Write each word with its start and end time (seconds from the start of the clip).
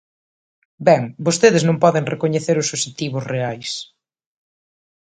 Ben, 0.87 1.03
vostedes 1.25 1.63
non 1.65 1.81
poden 1.83 2.09
recoñecer 2.13 2.55
os 2.61 2.71
obxectivos 2.75 3.27
reais. 3.33 3.71